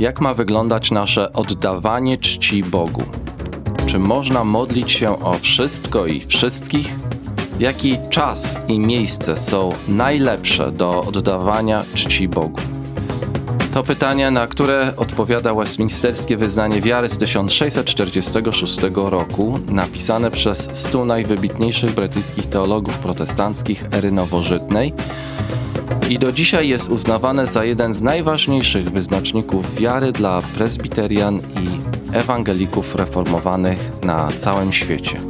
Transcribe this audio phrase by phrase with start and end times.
[0.00, 3.02] Jak ma wyglądać nasze oddawanie czci Bogu?
[3.86, 6.94] Czy można modlić się o wszystko i wszystkich?
[7.58, 12.60] Jaki czas i miejsce są najlepsze do oddawania czci Bogu?
[13.74, 21.94] To pytanie, na które odpowiada Westminsterskie Wyznanie Wiary z 1646 roku, napisane przez stu najwybitniejszych
[21.94, 24.92] brytyjskich teologów protestanckich ery nowożytnej
[26.10, 31.68] i do dzisiaj jest uznawane za jeden z najważniejszych wyznaczników wiary dla prezbiterian i
[32.16, 35.20] ewangelików reformowanych na całym świecie.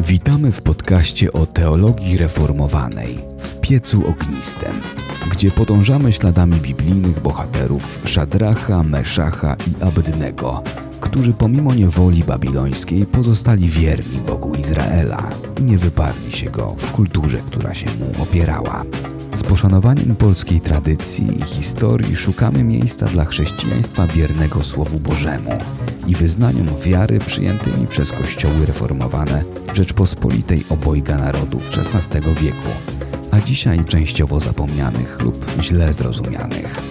[0.00, 4.80] Witamy w podcaście o teologii reformowanej w piecu ognistym,
[5.38, 10.62] gdzie podążamy śladami biblijnych bohaterów Szadracha, Meszacha i Abednego,
[11.00, 17.38] którzy pomimo niewoli babilońskiej pozostali wierni Bogu Izraela i nie wyparli się go w kulturze,
[17.38, 18.84] która się mu opierała.
[19.34, 25.58] Z poszanowaniem polskiej tradycji i historii szukamy miejsca dla chrześcijaństwa wiernego Słowu Bożemu
[26.06, 32.68] i wyznaniom wiary przyjętymi przez kościoły reformowane Rzeczpospolitej obojga narodów XVI wieku,
[33.42, 36.82] dzisiaj częściowo zapomnianych lub źle zrozumianych.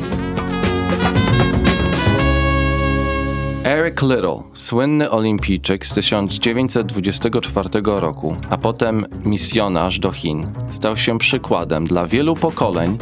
[3.64, 11.88] Eric Little, słynny olimpijczyk z 1924 roku, a potem misjonarz do Chin, stał się przykładem
[11.88, 12.98] dla wielu pokoleń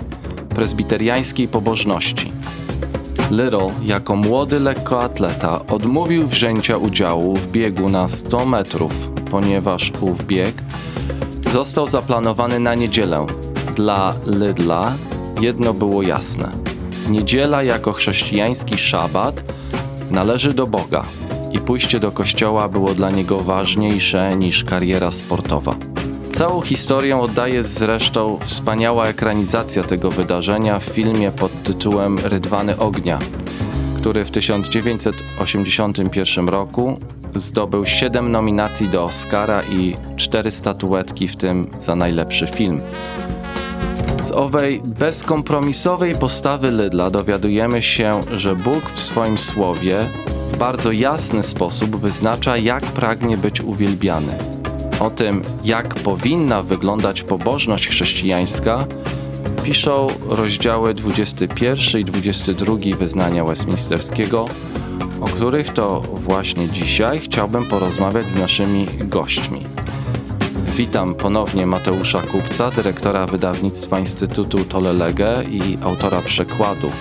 [0.50, 2.32] prezbiteriańskiej pobożności.
[3.32, 8.94] Little jako młody lekkoatleta odmówił wzięcia udziału w biegu na 100 metrów,
[9.32, 10.54] ponieważ ów bieg
[11.56, 13.26] został zaplanowany na niedzielę.
[13.76, 14.94] Dla Lidla
[15.42, 16.52] jedno było jasne.
[17.10, 19.44] Niedziela jako chrześcijański szabat
[20.12, 21.04] należy do Boga
[21.52, 25.76] i pójście do kościoła było dla niego ważniejsze niż kariera sportowa.
[26.38, 33.20] Całą historię oddaje zresztą wspaniała ekranizacja tego wydarzenia w filmie pod tytułem Rydwany Ognia,
[33.98, 36.98] który w 1981 roku
[37.40, 42.82] zdobył 7 nominacji do Oscara i 4 statuetki, w tym za najlepszy film.
[44.24, 49.98] Z owej bezkompromisowej postawy Lydla dowiadujemy się, że Bóg w swoim słowie
[50.52, 54.34] w bardzo jasny sposób wyznacza, jak pragnie być uwielbiany.
[55.00, 58.86] O tym, jak powinna wyglądać pobożność chrześcijańska,
[59.64, 64.46] piszą rozdziały 21 i 22 wyznania Westminsterskiego,
[65.22, 69.60] o których to właśnie dzisiaj chciałbym porozmawiać z naszymi gośćmi.
[70.78, 76.92] Witam ponownie Mateusza Kupca, dyrektora wydawnictwa Instytutu Tolelege i autora przekładu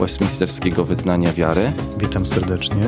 [0.00, 1.72] Westminsterskiego Wyznania Wiary.
[1.98, 2.82] Witam serdecznie.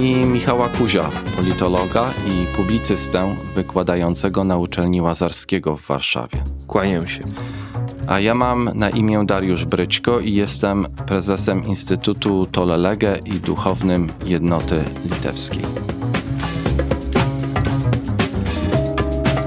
[0.00, 6.38] I Michała Kuzia, politologa i publicystę wykładającego na uczelni Łazarskiego w Warszawie.
[6.66, 7.24] Kłaniam się.
[8.08, 14.84] A ja mam na imię Dariusz Bryćko i jestem prezesem Instytutu Tolelege i duchownym Jednoty
[15.04, 15.62] Litewskiej.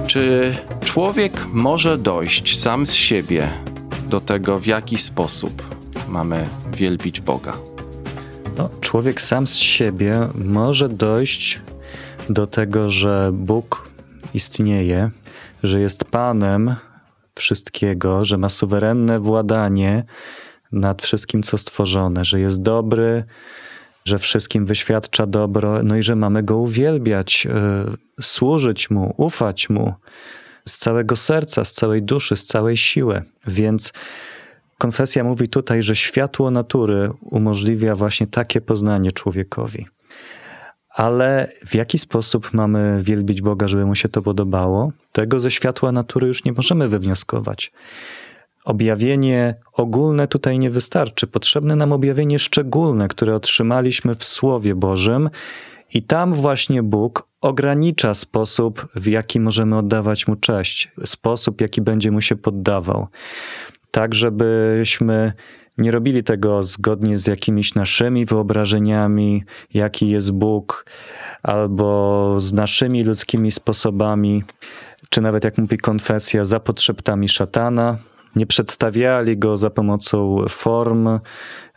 [0.08, 0.56] Czy
[0.86, 3.50] człowiek może dojść sam z siebie
[4.10, 5.64] do tego, w jaki sposób
[6.10, 6.46] mamy
[6.78, 7.54] wielbić Boga?
[8.58, 11.60] No, człowiek sam z siebie może dojść
[12.30, 13.90] do tego, że Bóg
[14.34, 15.10] istnieje,
[15.64, 16.76] że jest Panem
[17.41, 20.03] wszystkiego, że ma suwerenne władanie
[20.72, 23.24] nad wszystkim, co stworzone, że jest dobry,
[24.06, 27.47] że wszystkim wyświadcza dobro, no i że mamy go uwielbiać,
[28.19, 29.94] y, służyć mu, ufać mu
[30.66, 33.24] z całego serca, z całej duszy, z całej siły.
[33.47, 33.94] Więc
[34.78, 39.85] konfesja mówi tutaj, że światło natury umożliwia właśnie takie poznanie człowiekowi.
[40.96, 44.91] Ale w jaki sposób mamy wielbić Boga, żeby mu się to podobało?
[45.12, 47.72] Tego ze światła natury już nie możemy wywnioskować.
[48.66, 51.28] Objawienie ogólne tutaj nie wystarczy.
[51.28, 55.30] Potrzebne nam objawienie szczególne, które otrzymaliśmy w Słowie Bożym,
[55.94, 62.12] i tam właśnie Bóg ogranicza sposób, w jaki możemy oddawać mu cześć, sposób, jaki będzie
[62.12, 63.07] mu się poddawał.
[63.92, 65.33] Tak, żebyśmy
[65.77, 70.85] nie robili tego zgodnie z jakimiś naszymi wyobrażeniami, jaki jest Bóg,
[71.44, 74.44] albo z naszymi ludzkimi sposobami,
[75.09, 77.97] czy nawet, jak mówi konfesja, za podszeptami szatana,
[78.35, 81.09] nie przedstawiali go za pomocą form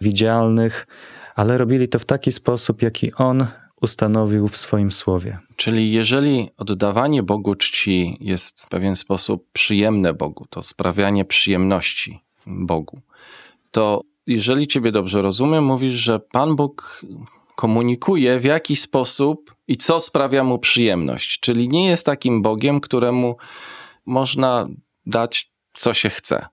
[0.01, 0.87] widzialnych,
[1.35, 3.47] ale robili to w taki sposób, jaki on
[3.81, 5.39] ustanowił w swoim słowie.
[5.57, 13.01] Czyli jeżeli oddawanie Bogu czci jest w pewien sposób przyjemne Bogu, to sprawianie przyjemności Bogu,
[13.75, 17.03] to jeżeli Ciebie dobrze rozumiem, mówisz, że Pan Bóg
[17.57, 21.41] komunikuje, w jaki sposób i co sprawia mu przyjemność.
[21.41, 23.37] Czyli nie jest takim Bogiem, któremu
[24.07, 24.69] można
[25.07, 26.47] dać co się chce.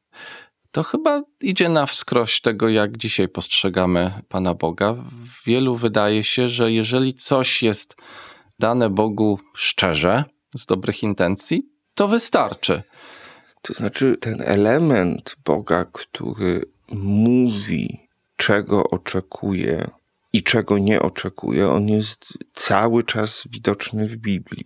[0.72, 4.96] To chyba idzie na wskroś tego, jak dzisiaj postrzegamy Pana Boga.
[5.46, 7.96] Wielu wydaje się, że jeżeli coś jest
[8.60, 10.24] dane Bogu szczerze,
[10.56, 11.62] z dobrych intencji,
[11.94, 12.84] to wystarczy.
[13.62, 19.90] To znaczy, ten element Boga, który mówi, czego oczekuje
[20.34, 24.66] i czego nie oczekuje, on jest cały czas widoczny w Biblii.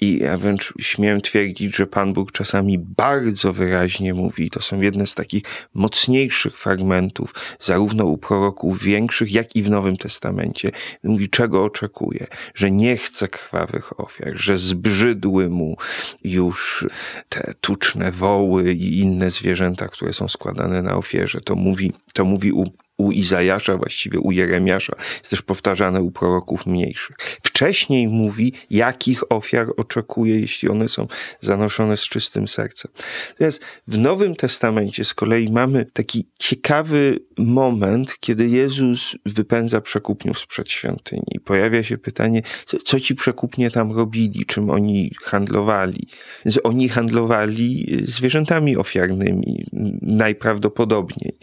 [0.00, 4.50] I ja wręcz śmiem twierdzić, że Pan Bóg czasami bardzo wyraźnie mówi.
[4.50, 5.42] To są jedne z takich
[5.74, 10.70] mocniejszych fragmentów, zarówno u proroków większych, jak i w Nowym Testamencie.
[11.04, 15.76] Mówi, czego oczekuje, że nie chce krwawych ofiar, że zbrzydły mu
[16.24, 16.86] już
[17.28, 21.40] te tuczne woły i inne zwierzęta, które są składane na ofierze.
[21.40, 22.64] To mówi, to mówi u
[23.00, 27.16] u Izajasza, właściwie u Jeremiasza, jest też powtarzane u proroków mniejszych.
[27.42, 31.06] Wcześniej mówi, jakich ofiar oczekuje, jeśli one są
[31.40, 32.90] zanoszone z czystym sercem.
[33.38, 40.46] Teraz w Nowym Testamencie z kolei mamy taki ciekawy moment, kiedy Jezus wypędza przekupniów z
[40.46, 41.22] przedświątyni.
[41.30, 46.08] I pojawia się pytanie, co, co ci przekupnie tam robili, czym oni handlowali.
[46.44, 49.66] Więc oni handlowali zwierzętami ofiarnymi,
[50.02, 51.38] najprawdopodobniej.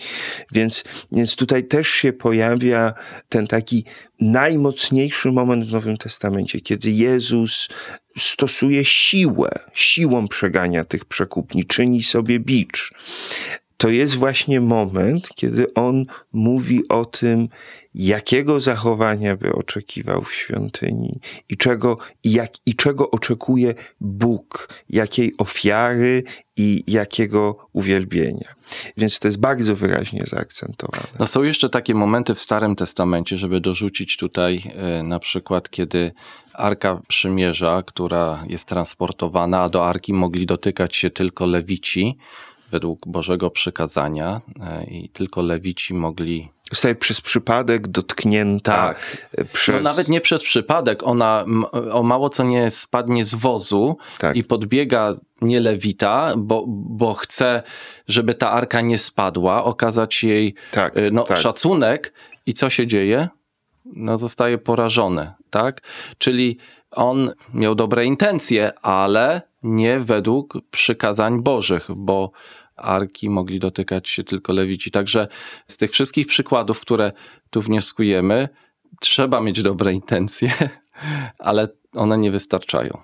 [0.52, 2.94] Więc, więc tu tutaj też się pojawia
[3.30, 3.86] ten taki
[4.20, 7.68] najmocniejszy moment w Nowym Testamencie, kiedy Jezus
[8.18, 12.94] stosuje siłę, siłą przegania tych przekupni, czyni sobie bicz
[13.78, 17.48] to jest właśnie moment, kiedy on mówi o tym,
[17.96, 21.20] jakiego zachowania by oczekiwał w świątyni
[21.50, 26.24] i czego, i jak, i czego oczekuje Bóg, jakiej ofiary
[26.58, 28.56] i jakiego uwielbienia.
[28.98, 31.08] Więc to jest bardzo wyraźnie zaakcentowane.
[31.20, 36.12] No są jeszcze takie momenty w Starym Testamencie, żeby dorzucić tutaj e, na przykład, kiedy
[36.54, 42.18] Arka Przymierza, która jest transportowana, a do Arki mogli dotykać się tylko lewici,
[42.72, 46.50] według Bożego przykazania e, i tylko lewici mogli.
[46.72, 48.72] Zostaje przez przypadek dotknięta.
[48.72, 49.28] Tak.
[49.54, 49.76] Przez...
[49.76, 51.04] No nawet nie przez przypadek.
[51.04, 51.46] Ona
[51.92, 54.36] o mało co nie spadnie z wozu tak.
[54.36, 57.64] i podbiega nie lewita, bo, bo chce,
[58.08, 61.38] żeby ta arka nie spadła, okazać jej tak, e, no, tak.
[61.38, 62.14] szacunek.
[62.46, 63.28] I co się dzieje?
[63.86, 65.82] No, zostaje porażony, tak?
[66.18, 66.58] Czyli
[66.92, 72.32] on miał dobre intencje, ale nie według przykazań Bożych, bo
[72.76, 74.92] arki mogli dotykać się tylko lewici.
[74.92, 75.28] Także
[75.68, 77.12] z tych wszystkich przykładów, które
[77.50, 78.50] tu wnioskujemy,
[79.00, 80.52] trzeba mieć dobre intencje,
[81.40, 82.98] ale one nie wystarczają.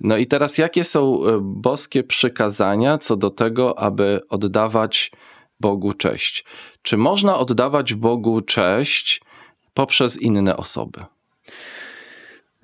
[0.00, 5.12] No i teraz, jakie są e, boskie przykazania co do tego, aby oddawać
[5.60, 6.44] Bogu cześć?
[6.82, 9.22] Czy można oddawać Bogu cześć
[9.74, 11.04] poprzez inne osoby?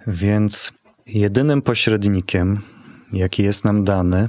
[0.07, 0.73] Więc
[1.07, 2.61] jedynym pośrednikiem,
[3.13, 4.29] jaki jest nam dany,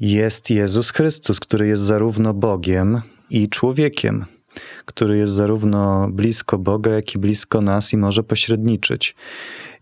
[0.00, 3.00] jest Jezus Chrystus, który jest zarówno Bogiem
[3.30, 4.24] i człowiekiem,
[4.84, 9.14] który jest zarówno blisko Boga, jak i blisko nas i może pośredniczyć.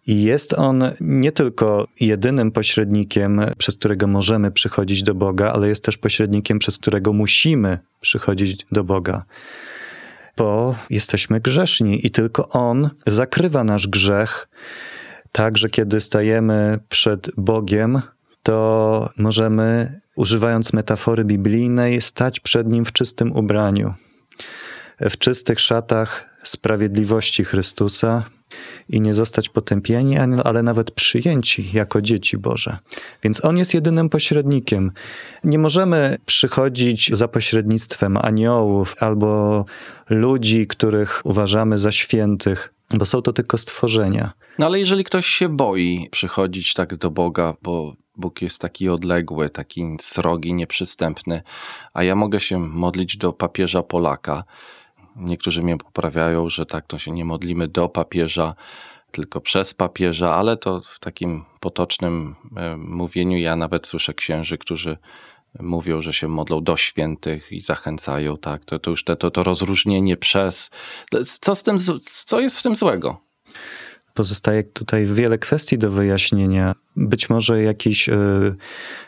[0.07, 5.85] I jest on nie tylko jedynym pośrednikiem, przez którego możemy przychodzić do Boga, ale jest
[5.85, 9.25] też pośrednikiem, przez którego musimy przychodzić do Boga.
[10.37, 14.49] Bo jesteśmy grzeszni i tylko On zakrywa nasz grzech,
[15.37, 18.03] tak że kiedy stajemy przed Bogiem,
[18.43, 23.95] to możemy, używając metafory biblijnej, stać przed Nim w czystym ubraniu,
[25.01, 28.25] w czystych szatach sprawiedliwości Chrystusa
[28.89, 32.79] i nie zostać potępieni, ale nawet przyjęci jako dzieci Boże.
[33.23, 34.93] Więc On jest jedynym pośrednikiem.
[35.45, 39.65] Nie możemy przychodzić za pośrednictwem aniołów albo
[40.11, 44.33] ludzi, których uważamy za świętych, bo są to tylko stworzenia.
[44.59, 49.51] No ale jeżeli ktoś się boi przychodzić tak do Boga, bo Bóg jest taki odległy,
[49.51, 51.43] taki srogi, nieprzystępny,
[51.95, 54.45] a ja mogę się modlić do papieża Polaka.
[55.17, 58.55] Niektórzy mnie poprawiają, że tak, to się nie modlimy do papieża,
[59.11, 64.97] tylko przez papieża, ale to w takim potocznym e, mówieniu ja nawet słyszę księży, którzy
[65.61, 69.43] mówią, że się modlą do świętych i zachęcają, tak, to, to już te, to, to
[69.43, 70.71] rozróżnienie przez,
[71.41, 73.26] co z tym, co jest w tym złego?
[74.17, 76.75] Pozostaje tutaj wiele kwestii do wyjaśnienia.
[76.97, 78.19] Być może jakiś e,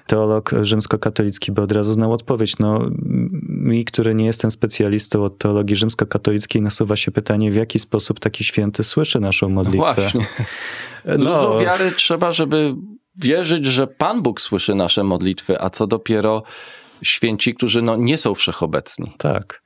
[0.07, 2.59] teolog rzymskokatolicki by od razu znał odpowiedź.
[2.59, 2.91] No,
[3.49, 8.45] mi, który nie jestem specjalistą od teologii rzymskokatolickiej, nasuwa się pytanie, w jaki sposób taki
[8.45, 9.87] święty słyszy naszą modlitwę.
[9.88, 10.27] No właśnie.
[11.05, 11.17] No.
[11.17, 12.75] Dużo wiary trzeba, żeby
[13.17, 16.43] wierzyć, że Pan Bóg słyszy nasze modlitwy, a co dopiero
[17.03, 19.12] święci, którzy no, nie są wszechobecni.
[19.19, 19.62] Tak,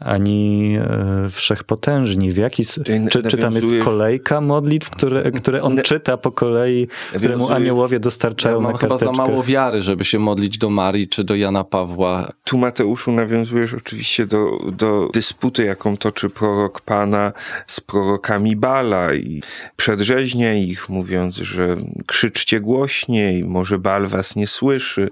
[0.00, 2.32] ani e, wszechpotężni.
[2.32, 2.64] W jaki,
[3.10, 7.94] czy, czy tam jest kolejka modlitw, które, które on czyta po kolei, któremu nawiązujesz- aniołowie
[7.94, 11.34] Ja dostarczają mam na chyba za mało wiary, żeby się modlić do Marii czy do
[11.34, 12.32] Jana Pawła.
[12.44, 17.32] Tu Mateuszu nawiązujesz oczywiście do, do dysputy, jaką toczy prorok Pana
[17.66, 19.42] z prorokami Bala i
[19.76, 25.10] przedrzeźnia ich, mówiąc, że krzyczcie głośniej, może Bal was nie słyszy,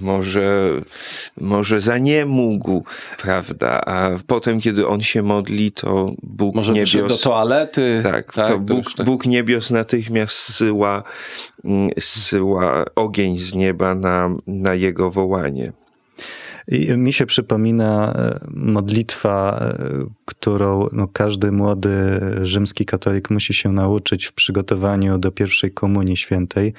[0.00, 0.70] może,
[1.40, 2.84] może za nie mógł,
[3.18, 3.80] prawda?
[3.86, 7.20] A potem, kiedy on się modli, to Bóg Może wyszedł do niebios...
[7.20, 8.00] toalety.
[8.02, 9.06] Tak, to Bóg, tak.
[9.06, 11.02] Bóg niebios natychmiast zsyła,
[11.64, 15.72] mm, zsyła ogień z nieba na, na jego wołanie.
[16.68, 19.78] I mi się przypomina e, modlitwa, e,
[20.24, 26.72] którą no, każdy młody rzymski katolik musi się nauczyć w przygotowaniu do pierwszej komunii świętej.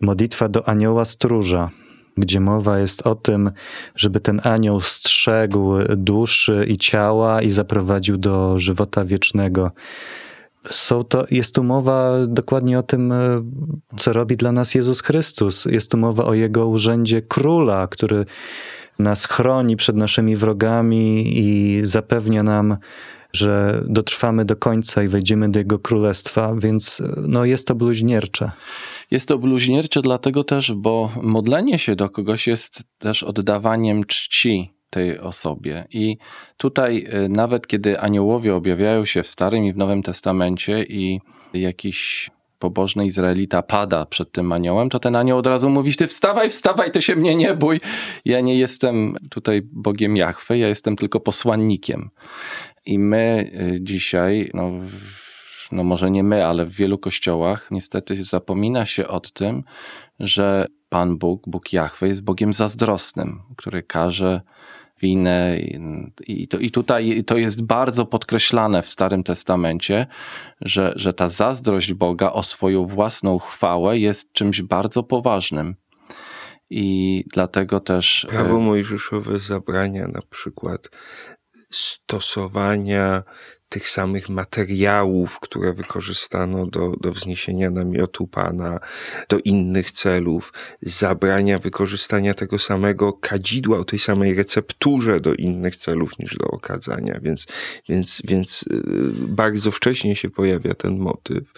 [0.00, 1.70] Modlitwa do anioła stróża,
[2.16, 3.50] gdzie mowa jest o tym,
[3.96, 9.70] żeby ten anioł strzegł duszy i ciała i zaprowadził do żywota wiecznego.
[10.70, 13.42] Są to, jest tu mowa dokładnie o tym, e,
[13.98, 15.64] co robi dla nas Jezus Chrystus.
[15.64, 18.24] Jest tu mowa o Jego urzędzie króla, który
[18.98, 22.76] nas chroni przed naszymi wrogami i zapewnia nam,
[23.32, 28.50] że dotrwamy do końca i wejdziemy do Jego królestwa, więc no, jest to bluźniercze.
[29.14, 35.18] Jest to bluźniercze dlatego też, bo modlenie się do kogoś jest też oddawaniem czci tej
[35.18, 35.84] osobie.
[35.90, 36.16] I
[36.56, 41.20] tutaj y, nawet kiedy aniołowie objawiają się w Starym i w Nowym Testamencie i
[41.52, 46.50] jakiś pobożny Izraelita pada przed tym aniołem, to ten anioł od razu mówi, ty wstawaj,
[46.50, 47.80] wstawaj, ty się mnie nie bój.
[48.24, 52.10] Ja nie jestem tutaj Bogiem Jahwe, ja jestem tylko posłannikiem.
[52.86, 54.70] I my y, dzisiaj, no,
[55.74, 59.64] no może nie my, ale w wielu kościołach niestety zapomina się o tym,
[60.20, 64.40] że Pan Bóg, Bóg Jahwe jest Bogiem zazdrosnym, który każe
[65.00, 65.58] winę
[66.26, 70.06] i, to, i tutaj to jest bardzo podkreślane w Starym Testamencie,
[70.60, 75.74] że, że ta zazdrość Boga o swoją własną chwałę jest czymś bardzo poważnym.
[76.70, 78.26] I dlatego też...
[78.30, 80.90] Prawo mojżeszowe zabrania na przykład
[81.76, 83.22] stosowania
[83.74, 88.80] tych samych materiałów, które wykorzystano do, do wzniesienia namiotu Pana,
[89.28, 90.52] do innych celów,
[90.82, 97.20] zabrania wykorzystania tego samego kadzidła o tej samej recepturze do innych celów niż do okadzania,
[97.22, 97.46] więc,
[97.88, 101.52] więc, więc yy, bardzo wcześnie się pojawia ten motyw.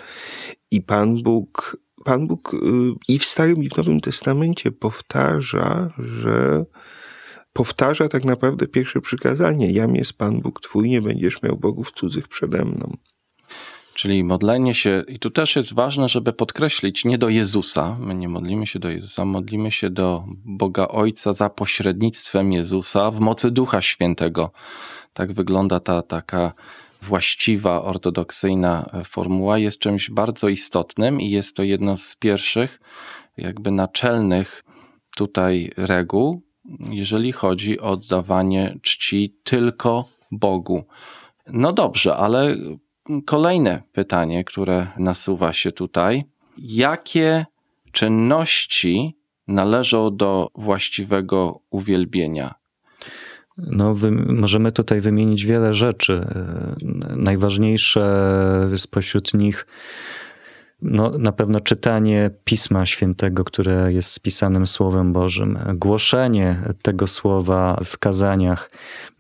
[0.71, 6.65] I Pan Bóg, Pan Bóg yy, i w Starym i w Nowym Testamencie powtarza, że
[7.57, 9.71] powtarza tak naprawdę pierwsze przykazanie.
[9.71, 12.97] Jam jest Pan Bóg Twój, nie będziesz miał bogów cudzych przede mną.
[13.95, 18.29] Czyli modlenie się, i tu też jest ważne, żeby podkreślić, nie do Jezusa, my nie
[18.29, 23.83] modlimy się do Jezusa, modlimy się do Boga Ojca za pośrednictwem Jezusa w mocy Ducha
[23.83, 24.51] Świętego.
[25.13, 26.53] Tak wygląda ta taka
[27.03, 29.59] właściwa, ortodoksyjna formuła.
[29.59, 32.81] Jest czymś bardzo istotnym i jest to jedna z pierwszych,
[33.37, 34.65] jakby naczelnych
[35.17, 36.46] tutaj reguł,
[36.91, 40.85] jeżeli chodzi o oddawanie czci tylko Bogu.
[41.53, 42.57] No dobrze, ale
[43.27, 46.25] kolejne pytanie, które nasuwa się tutaj.
[46.59, 47.47] Jakie
[47.93, 49.17] czynności
[49.49, 52.55] należą do właściwego uwielbienia?
[53.59, 56.27] No, wy, możemy tutaj wymienić wiele rzeczy.
[57.17, 58.07] Najważniejsze
[58.77, 59.67] spośród nich
[60.83, 67.99] no, na pewno czytanie Pisma Świętego, które jest spisanym Słowem Bożym, głoszenie tego słowa w
[67.99, 68.71] kazaniach,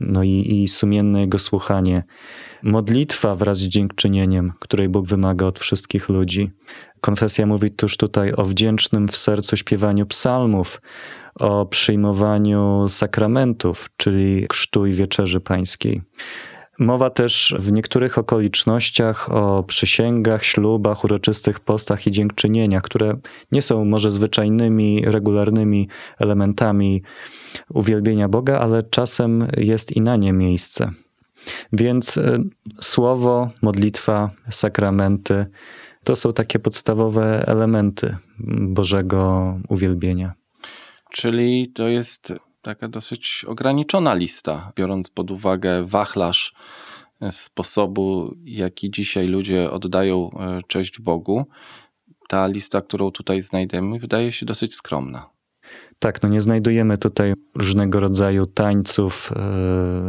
[0.00, 2.04] no i, i sumienne jego słuchanie,
[2.62, 6.50] modlitwa wraz z dziękczynieniem, której Bóg wymaga od wszystkich ludzi.
[7.00, 10.80] Konfesja mówi tuż tutaj o wdzięcznym w sercu śpiewaniu psalmów,
[11.34, 16.02] o przyjmowaniu sakramentów, czyli chrztu i wieczerzy pańskiej.
[16.78, 23.16] Mowa też w niektórych okolicznościach o przysięgach, ślubach, uroczystych postach i dziękczynieniach, które
[23.52, 27.02] nie są może zwyczajnymi, regularnymi elementami
[27.68, 30.90] uwielbienia Boga, ale czasem jest i na nie miejsce.
[31.72, 32.42] Więc y,
[32.80, 35.46] słowo, modlitwa, sakramenty
[36.04, 38.16] to są takie podstawowe elementy
[38.68, 40.32] Bożego uwielbienia.
[41.10, 42.32] Czyli to jest
[42.66, 46.54] taka dosyć ograniczona lista, biorąc pod uwagę wachlarz
[47.30, 51.46] sposobu, jaki dzisiaj ludzie oddają e, cześć Bogu.
[52.28, 55.30] Ta lista, którą tutaj znajdziemy, wydaje się dosyć skromna.
[55.98, 59.32] Tak, no nie znajdujemy tutaj różnego rodzaju tańców,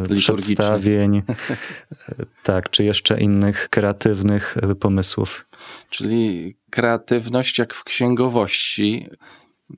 [0.07, 1.23] e, przedstawień,
[2.43, 5.47] tak, czy jeszcze innych kreatywnych e, pomysłów.
[5.89, 9.09] Czyli kreatywność jak w księgowości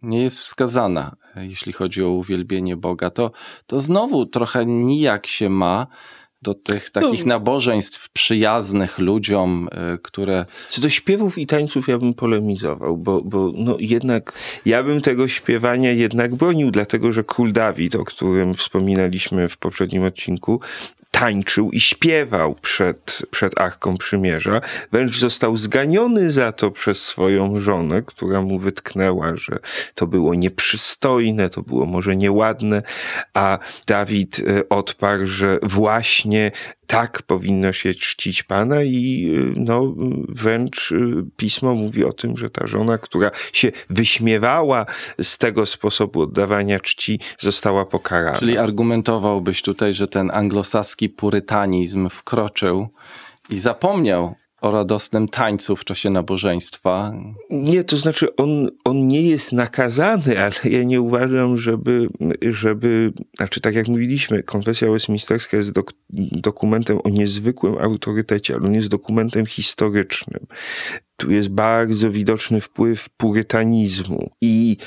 [0.01, 3.09] nie jest wskazana, jeśli chodzi o uwielbienie Boga.
[3.09, 3.31] To,
[3.67, 5.87] to znowu trochę nijak się ma
[6.41, 7.29] do tych takich No.
[7.29, 13.51] nabożeństw przyjaznych ludziom, y, które Co do śpiewów i tańców ja bym polemizował, bo, bo
[13.55, 14.33] no jednak
[14.65, 20.03] ja bym tego śpiewania jednak bronił, dlatego że król Dawid, o którym wspominaliśmy w poprzednim
[20.03, 20.61] odcinku,
[21.11, 24.61] tańczył i śpiewał przed, przed Arką Przymierza.
[24.91, 29.59] Wręcz został zganiony za to przez swoją żonę, która mu wytknęła, że
[29.95, 32.83] to było nieprzystojne, to było może nieładne,
[33.33, 36.51] a Dawid e, odparł, że właśnie
[36.89, 39.93] tak powinno się czcić Pana i y, no,
[40.29, 44.85] wręcz y, pismo mówi o tym, że ta żona, która się wyśmiewała
[45.21, 48.37] z tego sposobu oddawania czci, została pokarana.
[48.37, 52.87] Czyli argumentowałbyś tutaj, że ten anglosaski purytanizm wkroczył
[53.49, 57.13] i zapomniał o radosnym tańcu w czasie nabożeństwa.
[57.49, 62.09] Nie, to znaczy on, on nie jest nakazany, ale ja nie uważam, żeby,
[62.49, 65.93] żeby, znaczy tak jak mówiliśmy, konfesja westminsterska jest dok,
[66.31, 70.45] dokumentem o niezwykłym autorytecie, ale on jest dokumentem historycznym.
[71.17, 74.77] Tu jest bardzo widoczny wpływ purytanizmu i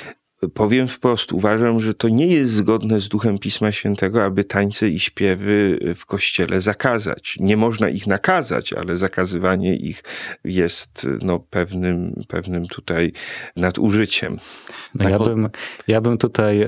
[0.55, 5.01] Powiem wprost, uważam, że to nie jest zgodne z duchem Pisma Świętego, aby tańce i
[5.01, 7.37] śpiewy w kościele zakazać.
[7.41, 10.03] Nie można ich nakazać, ale zakazywanie ich
[10.45, 13.13] jest no, pewnym, pewnym tutaj
[13.57, 14.39] nadużyciem.
[14.95, 15.49] No ja, bym,
[15.89, 16.67] ja bym tutaj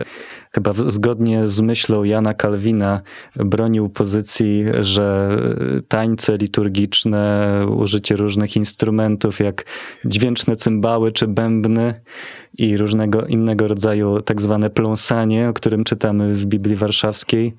[0.55, 3.01] chyba zgodnie z myślą Jana Kalwina
[3.37, 5.37] bronił pozycji, że
[5.89, 9.65] tańce liturgiczne, użycie różnych instrumentów jak
[10.05, 11.95] dźwięczne cymbały czy bębny
[12.59, 17.55] i różnego innego rodzaju tak zwane pląsanie, o którym czytamy w Biblii Warszawskiej,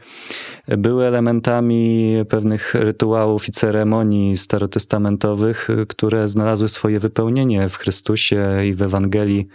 [0.68, 8.82] były elementami pewnych rytuałów i ceremonii starotestamentowych, które znalazły swoje wypełnienie w Chrystusie i w
[8.82, 9.48] Ewangelii.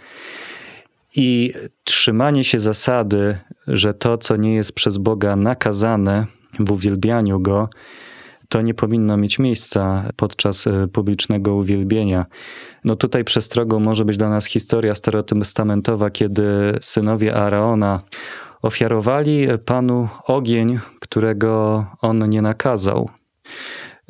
[1.15, 1.53] I
[1.83, 3.37] trzymanie się zasady,
[3.67, 6.25] że to, co nie jest przez Boga nakazane
[6.59, 7.69] w uwielbianiu Go,
[8.49, 12.25] to nie powinno mieć miejsca podczas publicznego uwielbienia.
[12.83, 16.43] No tutaj przestrogą może być dla nas historia starotestamentowa, kiedy
[16.81, 18.01] synowie Araona
[18.61, 23.09] ofiarowali Panu ogień, którego on nie nakazał.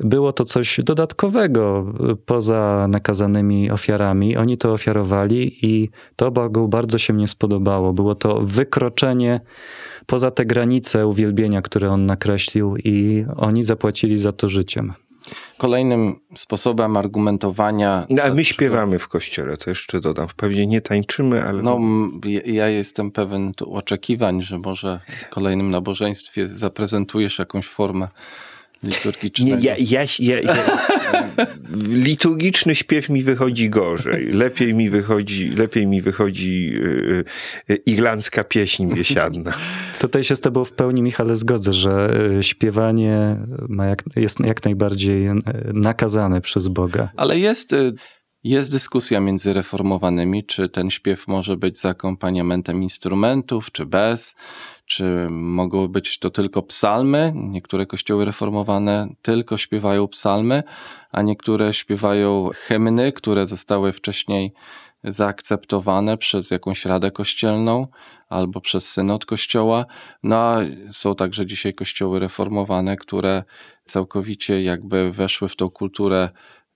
[0.02, 1.86] Było to coś dodatkowego
[2.26, 4.36] poza nakazanymi ofiarami.
[4.36, 7.92] Oni to ofiarowali i to Bogu bardzo się nie spodobało.
[7.92, 9.40] Było to wykroczenie
[10.06, 14.92] poza te granice uwielbienia, które on nakreślił, i oni zapłacili za to życiem.
[15.58, 18.06] Kolejnym sposobem argumentowania.
[18.10, 20.28] No, a my śpiewamy w kościele, to jeszcze dodam.
[20.28, 21.62] Wprawdzie nie tańczymy, ale.
[21.62, 21.80] No,
[22.44, 28.08] ja jestem pewien oczekiwań, że może w kolejnym nabożeństwie zaprezentujesz jakąś formę
[28.82, 29.56] liturgicznego.
[29.56, 30.56] Nie, ja, ja, ja, ja,
[31.88, 34.32] liturgiczny śpiew mi wychodzi gorzej.
[34.32, 37.24] Lepiej mi wychodzi, lepiej mi wychodzi yy,
[37.68, 39.52] yy, irlandzka pieśń biesiadna.
[39.98, 43.36] Tutaj się z tobą w pełni, Michale, zgodzę, że śpiewanie
[43.68, 45.28] ma jak, jest jak najbardziej
[45.72, 47.08] nakazane przez Boga.
[47.16, 47.74] Ale jest...
[48.44, 54.36] Jest dyskusja między reformowanymi, czy ten śpiew może być z akompaniamentem instrumentów, czy bez,
[54.92, 57.32] czy mogą być to tylko psalmy.
[57.34, 60.62] Niektóre kościoły reformowane tylko śpiewają psalmy,
[61.12, 64.52] a niektóre śpiewają hymny, które zostały wcześniej
[65.04, 67.86] zaakceptowane przez jakąś radę kościelną
[68.28, 69.86] albo przez synod kościoła.
[70.22, 70.58] No a
[70.92, 73.42] są także dzisiaj kościoły reformowane, które
[73.84, 76.28] całkowicie jakby weszły w tą kulturę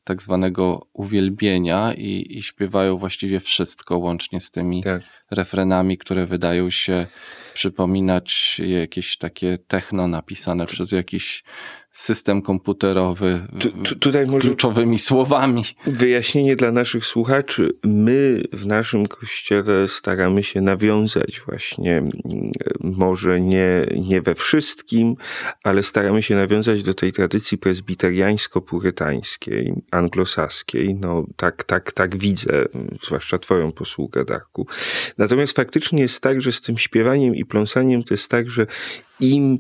[0.07, 5.03] tak zwanego uwielbienia i, i, śpiewają właściwie wszystko, łącznie z tymi tak.
[5.31, 7.07] refrenami, które wydają się
[7.55, 11.45] przypominać jakieś takie techno napisane przez jakiś
[11.97, 15.65] system komputerowy tu, tu, tutaj może kluczowymi słowami.
[15.87, 17.71] Wyjaśnienie dla naszych słuchaczy.
[17.85, 22.03] My w naszym kościele staramy się nawiązać właśnie,
[22.81, 25.15] może nie, nie we wszystkim,
[25.65, 30.95] ale staramy się nawiązać do tej tradycji prezbiteriańsko-purytańskiej, anglosaskiej.
[30.95, 32.65] No tak, tak, tak widzę,
[33.03, 34.67] zwłaszcza twoją posługę, Darku.
[35.19, 38.67] Natomiast faktycznie jest tak, że z tym śpiewaniem i pląsaniem to jest tak, że
[39.21, 39.59] im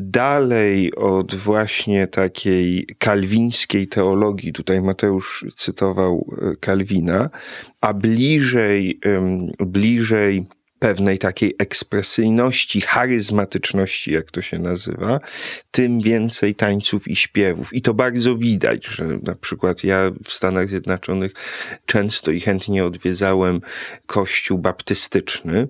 [0.00, 7.30] dalej od właśnie takiej kalwińskiej teologii, tutaj Mateusz cytował Kalwina,
[7.80, 9.00] a bliżej,
[9.58, 10.46] bliżej
[10.80, 15.20] pewnej takiej ekspresyjności, charyzmatyczności, jak to się nazywa,
[15.70, 17.74] tym więcej tańców i śpiewów.
[17.74, 21.32] I to bardzo widać, że na przykład ja w Stanach Zjednoczonych
[21.86, 23.60] często i chętnie odwiedzałem
[24.06, 25.68] kościół baptystyczny,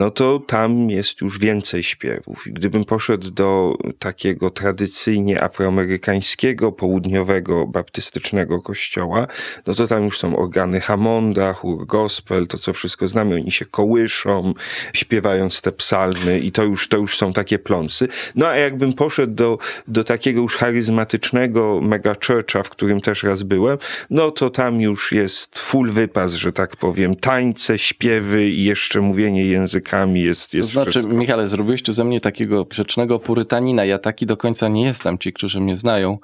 [0.00, 2.46] no to tam jest już więcej śpiewów.
[2.46, 9.26] I gdybym poszedł do takiego tradycyjnie afroamerykańskiego, południowego, baptystycznego kościoła,
[9.66, 13.64] no to tam już są organy Hammonda, chór gospel, to co wszystko znamy, oni się
[13.64, 14.49] kołyszą,
[14.92, 18.08] śpiewając te psalmy i to już, to już są takie pląsy.
[18.34, 19.58] No a jakbym poszedł do,
[19.88, 23.78] do takiego już charyzmatycznego mega churcha, w którym też raz byłem,
[24.10, 29.44] no to tam już jest full wypas, że tak powiem, tańce, śpiewy i jeszcze mówienie
[29.44, 31.14] językami jest, To jest znaczy, wszystko.
[31.14, 33.84] Michale, zrobiłeś tu ze mnie takiego grzecznego purytanina.
[33.84, 36.18] Ja taki do końca nie jestem, ci, którzy mnie znają,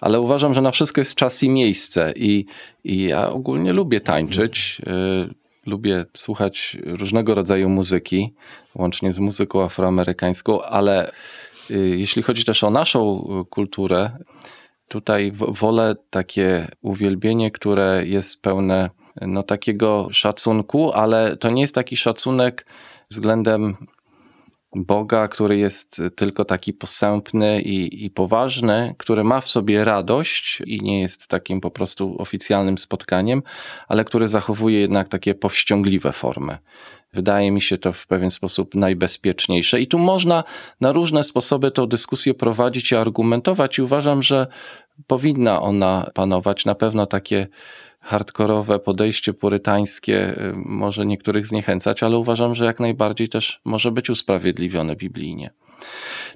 [0.00, 2.12] ale uważam, że na wszystko jest czas i miejsce.
[2.16, 2.46] I,
[2.84, 4.82] i ja ogólnie lubię tańczyć.
[5.66, 8.34] Lubię słuchać różnego rodzaju muzyki,
[8.74, 11.12] łącznie z muzyką afroamerykańską, ale
[11.70, 14.10] y, jeśli chodzi też o naszą y, kulturę,
[14.88, 21.96] tutaj wolę takie uwielbienie, które jest pełne no, takiego szacunku, ale to nie jest taki
[21.96, 22.66] szacunek
[23.10, 23.76] względem
[24.76, 30.80] Boga, który jest tylko taki posępny i, i poważny, który ma w sobie radość i
[30.80, 33.42] nie jest takim po prostu oficjalnym spotkaniem,
[33.88, 36.58] ale który zachowuje jednak takie powściągliwe formy.
[37.12, 39.80] Wydaje mi się to w pewien sposób najbezpieczniejsze.
[39.80, 40.44] I tu można
[40.80, 44.46] na różne sposoby tą dyskusję prowadzić i argumentować, i uważam, że
[45.06, 46.64] powinna ona panować.
[46.64, 47.46] Na pewno takie
[48.02, 54.10] hardkorowe podejście purytańskie y, może niektórych zniechęcać, ale uważam, że jak najbardziej też może być
[54.10, 55.50] usprawiedliwione biblijnie.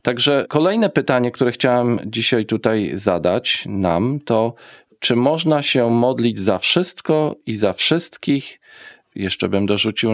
[0.03, 4.55] Także kolejne pytanie, które chciałem dzisiaj tutaj zadać nam, to
[4.99, 8.61] czy można się modlić za wszystko i za wszystkich?
[9.15, 10.11] Jeszcze bym dorzucił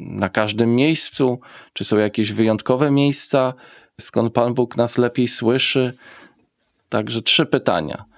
[0.00, 1.40] na każdym miejscu,
[1.72, 3.54] czy są jakieś wyjątkowe miejsca,
[4.00, 5.92] skąd Pan Bóg nas lepiej słyszy?
[6.88, 8.11] Także trzy pytania.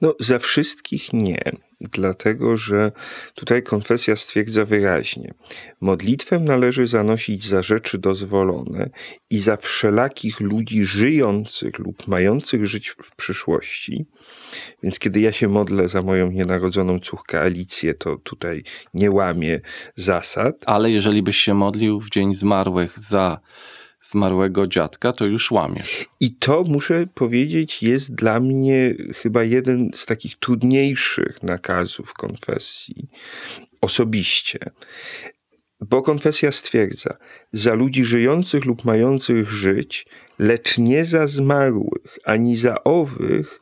[0.00, 1.40] No, za wszystkich nie,
[1.80, 2.92] dlatego że
[3.34, 5.34] tutaj konfesja stwierdza wyraźnie:
[5.80, 8.90] modlitwę należy zanosić za rzeczy dozwolone
[9.30, 14.06] i za wszelakich ludzi żyjących lub mających żyć w przyszłości.
[14.82, 18.62] Więc kiedy ja się modlę za moją nienarodzoną córkę Alicję, to tutaj
[18.94, 19.60] nie łamię
[19.96, 20.54] zasad.
[20.66, 23.40] Ale jeżeli byś się modlił w dzień zmarłych za
[24.02, 26.06] zmarłego dziadka, to już łamiesz.
[26.20, 33.08] I to muszę powiedzieć, jest dla mnie chyba jeden z takich trudniejszych nakazów konfesji
[33.80, 34.58] osobiście.
[35.80, 37.16] Bo konfesja stwierdza,
[37.52, 40.06] za ludzi żyjących lub mających żyć,
[40.38, 43.60] lecz nie za zmarłych, ani za owych,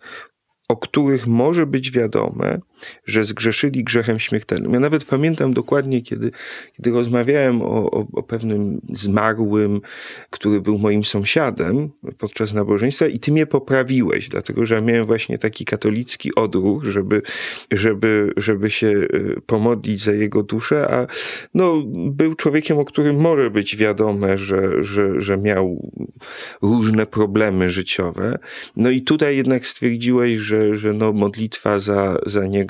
[0.68, 2.60] o których może być wiadome,
[3.06, 4.72] że zgrzeszyli grzechem śmiertelnym.
[4.72, 6.30] Ja nawet pamiętam dokładnie, kiedy,
[6.76, 9.80] kiedy rozmawiałem o, o, o pewnym zmarłym,
[10.30, 15.38] który był moim sąsiadem podczas nabożeństwa i ty mnie poprawiłeś, dlatego że ja miałem właśnie
[15.38, 17.22] taki katolicki odruch, żeby,
[17.70, 21.06] żeby, żeby się y, pomodlić za jego duszę, a
[21.54, 25.90] no, był człowiekiem, o którym może być wiadome, że, że, że miał
[26.62, 28.38] różne problemy życiowe.
[28.76, 32.65] No i tutaj jednak stwierdziłeś, że, że no, modlitwa za, za niego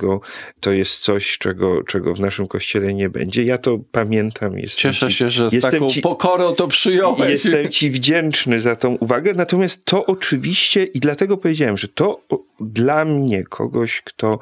[0.61, 3.43] to jest coś, czego, czego w naszym kościele nie będzie.
[3.45, 4.59] Ja to pamiętam.
[4.59, 7.31] Jestem Cieszę ci- się, że z taką ci- pokorą to przyjąłeś.
[7.31, 12.21] Jestem ci wdzięczny za tą uwagę, natomiast to oczywiście, i dlatego powiedziałem, że to
[12.61, 14.39] dla mnie, kogoś, kto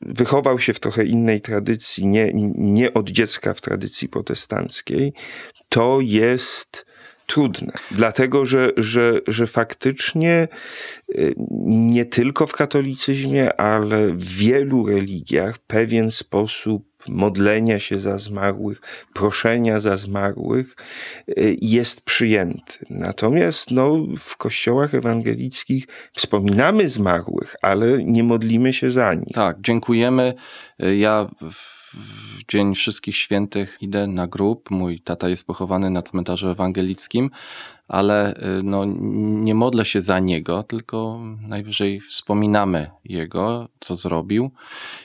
[0.00, 5.12] wychował się w trochę innej tradycji, nie, nie od dziecka w tradycji protestanckiej,
[5.68, 6.86] to jest
[7.26, 7.72] trudne.
[7.90, 10.48] Dlatego, że, że, że faktycznie
[11.14, 11.34] y,
[11.66, 18.80] nie tylko w katolicyzmie, ale w wielu religiach pewien sposób modlenia się za zmarłych,
[19.14, 20.76] proszenia za zmarłych
[21.28, 22.86] y, jest przyjęty.
[22.90, 29.34] Natomiast no, w kościołach ewangelickich wspominamy zmarłych, ale nie modlimy się za nich.
[29.34, 30.34] Tak, dziękujemy.
[30.78, 34.70] Ja w w Dzień Wszystkich Świętych idę na grób.
[34.70, 37.30] Mój tata jest pochowany na cmentarzu ewangelickim,
[37.88, 38.84] ale y, no,
[39.44, 44.50] nie modlę się za niego, tylko najwyżej wspominamy jego, co zrobił.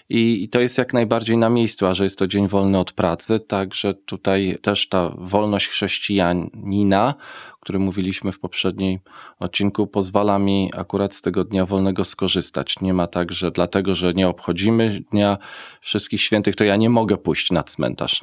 [0.10, 2.92] I, I to jest jak najbardziej na miejscu, a że jest to dzień wolny od
[2.92, 7.16] pracy, także tutaj też ta wolność chrześcijanina,
[7.62, 9.00] którym mówiliśmy w poprzednim
[9.40, 12.82] odcinku, pozwala mi akurat z tego dnia wolnego skorzystać.
[12.82, 15.38] Nie ma tak, że dlatego, że nie obchodzimy Dnia
[15.82, 18.22] Wszystkich Świętych, to ja nie mogę pójść na cmentarz.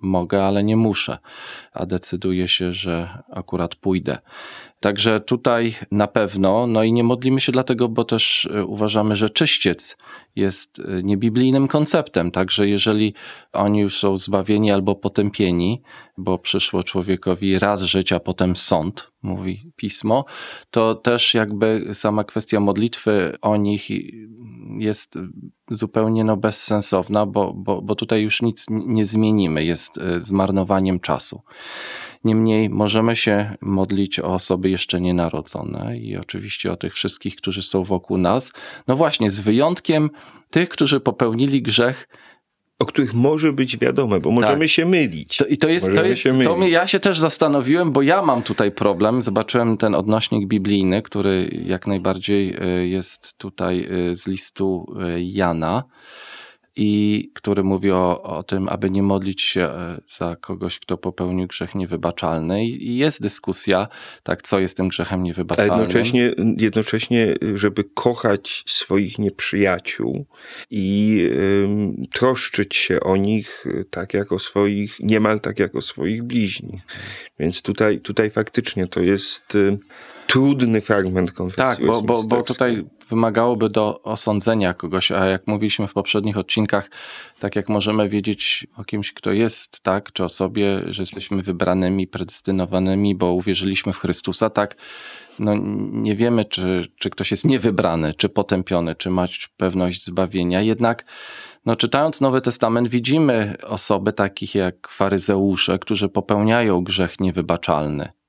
[0.00, 1.18] Mogę, ale nie muszę.
[1.72, 4.18] A decyduję się, że akurat pójdę.
[4.82, 9.30] Także tutaj na pewno, no i nie modlimy się dlatego, bo też e, uważamy, że
[9.30, 9.96] czyściec
[10.36, 12.30] jest e, niebiblijnym konceptem.
[12.30, 13.14] Także jeżeli
[13.52, 15.82] oni już są zbawieni albo potępieni,
[16.18, 20.24] bo przyszło człowiekowi raz żyć, a potem sąd, mówi pismo,
[20.70, 23.88] to też jakby sama kwestia modlitwy o nich
[24.78, 25.18] jest
[25.70, 31.42] zupełnie no bezsensowna, bo, bo, bo tutaj już nic nie zmienimy, jest e, zmarnowaniem czasu.
[32.24, 37.84] Niemniej możemy się modlić o osoby jeszcze nienarodzone i oczywiście o tych wszystkich, którzy są
[37.84, 38.52] wokół nas.
[38.88, 40.10] No właśnie, z wyjątkiem
[40.50, 42.08] tych, którzy popełnili grzech
[42.82, 44.68] o których może być wiadome, bo możemy tak.
[44.68, 45.36] się mylić.
[45.36, 48.42] To, I to jest, to jest, to mnie, ja się też zastanowiłem, bo ja mam
[48.42, 49.22] tutaj problem.
[49.22, 55.84] Zobaczyłem ten odnośnik biblijny, który jak najbardziej e, jest tutaj e, z listu e, Jana
[56.76, 61.46] i który mówi o, o tym, aby nie modlić się e, za kogoś, kto popełnił
[61.46, 62.64] grzech niewybaczalny.
[62.64, 63.88] I jest dyskusja,
[64.22, 65.74] tak, co jest tym grzechem niewybaczalnym.
[65.74, 70.26] A jednocześnie, jednocześnie żeby kochać swoich nieprzyjaciół
[70.70, 71.18] i
[71.64, 76.82] ym, troszczyć się o nich tak jak o swoich, niemal tak jak o swoich bliźnich.
[77.38, 79.56] Więc tutaj, tutaj faktycznie to jest
[80.32, 81.62] trudny fragment konfesji.
[81.62, 86.90] Tak, bo, bo, bo tutaj wymagałoby do osądzenia kogoś, a jak mówiliśmy w poprzednich odcinkach,
[87.40, 92.06] tak jak możemy wiedzieć o kimś, kto jest, tak, czy o sobie, że jesteśmy wybranymi,
[92.06, 94.76] predestynowanymi, bo uwierzyliśmy w Chrystusa, tak,
[95.38, 95.54] no
[95.92, 101.04] nie wiemy, czy, czy ktoś jest niewybrany, czy potępiony, czy ma pewność zbawienia, jednak
[101.66, 108.21] no, czytając Nowy Testament, widzimy osoby takich jak faryzeusze, którzy popełniają grzech niewybaczalny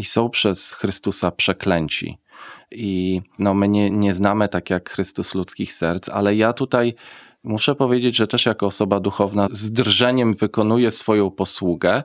[0.00, 2.18] i są przez Chrystusa przeklęci.
[2.70, 6.94] I no, my nie, nie znamy tak jak Chrystus ludzkich serc, ale ja tutaj
[7.44, 12.02] muszę powiedzieć, że też jako osoba duchowna z drżeniem wykonuję swoją posługę,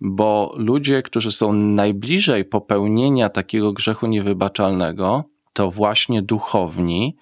[0.00, 7.16] bo ludzie, którzy są najbliżej popełnienia takiego grzechu niewybaczalnego, to właśnie duchowni,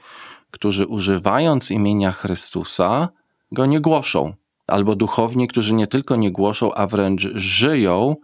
[0.50, 3.08] którzy używając imienia Chrystusa,
[3.52, 4.34] go nie głoszą.
[4.66, 8.16] Albo duchowni, którzy nie tylko nie głoszą, a wręcz żyją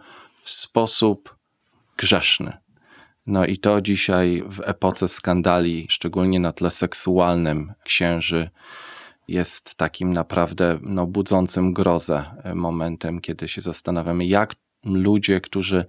[0.42, 1.41] w sposób
[1.96, 2.52] grzeszny.
[3.26, 8.50] No i to dzisiaj w epoce skandali, szczególnie na tle seksualnym księży,
[9.28, 12.24] jest takim naprawdę no, budzącym grozę
[12.54, 15.84] momentem, kiedy się zastanawiamy, jak ludzie, którzy,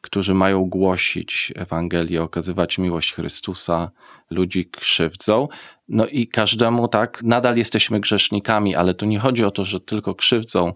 [0.00, 3.90] którzy mają głosić Ewangelię, okazywać miłość Chrystusa,
[4.30, 5.48] ludzi krzywdzą.
[5.88, 10.14] No i każdemu tak, nadal jesteśmy grzesznikami, ale tu nie chodzi o to, że tylko
[10.14, 10.74] krzywdzą,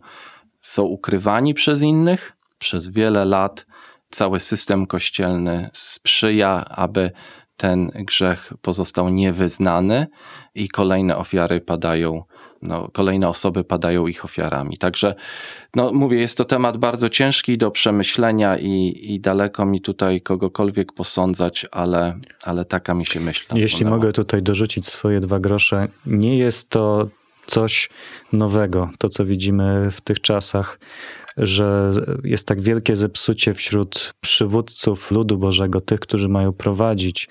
[0.60, 3.66] są ukrywani przez innych przez wiele lat
[4.10, 7.10] cały system kościelny sprzyja, aby
[7.56, 10.06] ten grzech pozostał niewyznany
[10.54, 12.22] i kolejne ofiary padają,
[12.62, 14.78] no, kolejne osoby padają ich ofiarami.
[14.78, 15.14] Także,
[15.74, 20.92] no mówię, jest to temat bardzo ciężki do przemyślenia i, i daleko mi tutaj kogokolwiek
[20.92, 23.46] posądzać, ale, ale taka mi się myśl.
[23.54, 27.08] Jeśli mogę tutaj dorzucić swoje dwa grosze, nie jest to
[27.46, 27.90] coś
[28.32, 30.78] nowego, to co widzimy w tych czasach
[31.36, 31.90] że
[32.24, 37.28] jest tak wielkie zepsucie wśród przywódców ludu Bożego, tych, którzy mają prowadzić.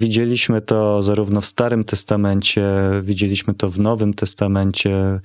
[0.00, 2.64] Widzieliśmy to zarówno w Starym Testamencie,
[3.02, 5.20] widzieliśmy to w Nowym Testamencie.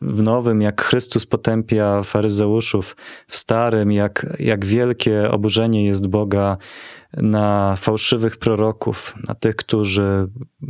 [0.00, 6.56] W Nowym, jak Chrystus potępia faryzeuszów, w Starym, jak, jak wielkie oburzenie jest Boga
[7.16, 10.26] na fałszywych proroków, na tych, którzy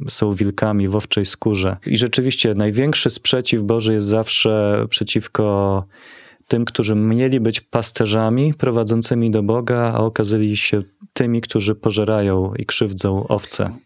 [0.09, 1.77] są wilkami w owczej skórze.
[1.87, 5.85] I rzeczywiście największy sprzeciw Boży jest zawsze przeciwko
[6.51, 10.83] tym, którzy mieli być pasterzami prowadzącymi do Boga, a okazali się
[11.13, 13.77] tymi, którzy pożerają i krzywdzą owce.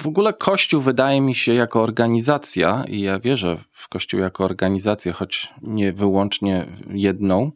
[0.00, 5.12] W ogóle Kościół wydaje mi się jako organizacja, i ja wierzę w Kościół jako organizację,
[5.12, 7.52] choć nie wyłącznie jedną.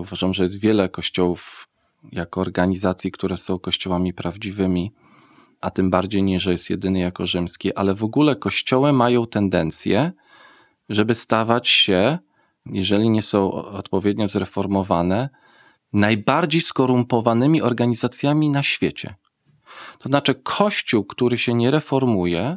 [0.00, 1.68] Uważam, że jest wiele kościołów
[2.12, 4.92] jako organizacji, które są kościołami prawdziwymi,
[5.60, 10.12] a tym bardziej nie, że jest jedyny jako rzymski, ale w ogóle kościoły mają tendencję,
[10.88, 12.18] żeby stawać się
[12.66, 15.28] jeżeli nie są odpowiednio zreformowane,
[15.92, 19.14] najbardziej skorumpowanymi organizacjami na świecie.
[19.98, 22.56] To znaczy, Kościół, który się nie reformuje,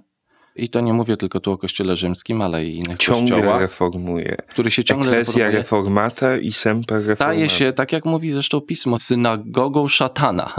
[0.56, 3.62] i to nie mówię tylko tu o Kościele Rzymskim, ale i innych ciągle kościołach.
[3.62, 4.36] reformuje.
[4.50, 5.58] Który się ciągle Ecclesia reformuje.
[5.58, 7.16] reformata i semper reformata.
[7.16, 10.54] Staje się, tak jak mówi zresztą pismo, synagogą szatana.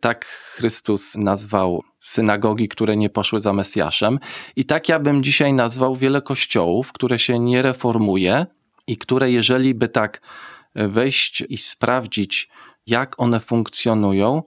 [0.00, 4.18] Tak Chrystus nazwał synagogi, które nie poszły za Mesjaszem.
[4.56, 8.46] I tak ja bym dzisiaj nazwał wiele kościołów, które się nie reformuje,
[8.86, 10.20] i które jeżeli by tak
[10.74, 12.48] e, wejść i sprawdzić,
[12.86, 14.42] jak one funkcjonują,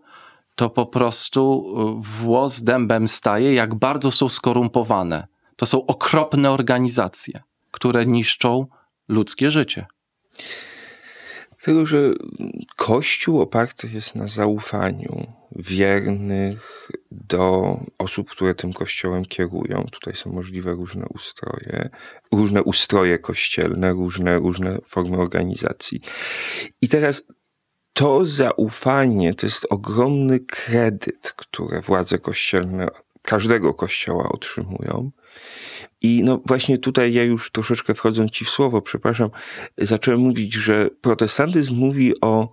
[0.56, 5.28] to po prostu e, włos dębem staje, jak bardzo są skorumpowane.
[5.56, 7.42] To są okropne organizacje,
[7.72, 8.68] które niszczą
[9.08, 9.86] ludzkie życie.
[11.64, 12.14] Dlatego, że
[12.76, 19.88] Kościół oparty jest na zaufaniu wiernych do osób, które tym kościołem kierują.
[19.92, 21.90] Tutaj są możliwe różne ustroje,
[22.32, 26.02] różne ustroje kościelne, różne, różne formy organizacji.
[26.82, 27.24] I teraz
[27.94, 32.88] to zaufanie to jest ogromny kredyt, które władze kościelne
[33.24, 35.12] każdego kościoła otrzymują.
[36.02, 39.30] I no właśnie tutaj ja już troszeczkę wchodząc ci w słowo, przepraszam,
[39.78, 42.50] zacząłem mówić, że protestantyzm mówi o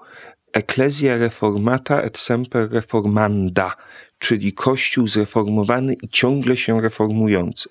[0.52, 3.76] ecclesia reformata et semper reformanda,
[4.18, 7.68] czyli Kościół zreformowany i ciągle się reformujący.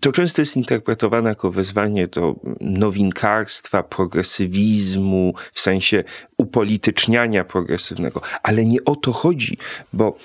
[0.00, 6.04] To często jest interpretowane jako wezwanie do nowinkarstwa, progresywizmu, w sensie
[6.38, 9.56] upolityczniania progresywnego, ale nie o to chodzi,
[9.92, 10.16] bo